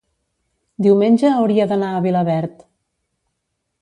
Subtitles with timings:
[0.85, 2.65] diumenge hauria d'anar a Vilaverd.